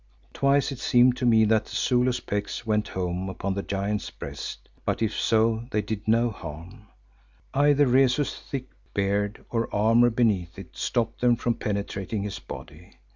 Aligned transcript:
Twice 0.33 0.71
it 0.71 0.79
seemed 0.79 1.15
to 1.17 1.27
me 1.27 1.45
that 1.45 1.65
the 1.65 1.75
Zulu's 1.75 2.19
pecks 2.19 2.65
went 2.65 2.87
home 2.87 3.29
upon 3.29 3.53
the 3.53 3.61
giant's 3.61 4.09
breast, 4.09 4.67
but 4.83 5.03
if 5.03 5.13
so 5.13 5.67
they 5.69 5.83
did 5.83 6.07
no 6.07 6.31
harm. 6.31 6.87
Either 7.53 7.85
Rezu's 7.85 8.35
thick 8.35 8.69
beard, 8.95 9.45
or 9.51 9.71
armour 9.71 10.09
beneath 10.09 10.57
it 10.57 10.75
stopped 10.75 11.21
them 11.21 11.35
from 11.35 11.53
penetrating 11.53 12.23
his 12.23 12.39
body. 12.39 12.93